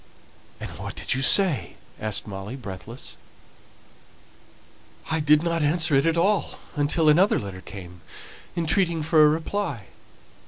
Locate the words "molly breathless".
2.25-3.17